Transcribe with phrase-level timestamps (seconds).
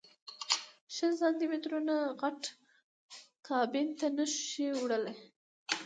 [0.95, 2.41] شل سانتي مترو نه غټ
[3.47, 5.15] کابین ته نه شې وړلی.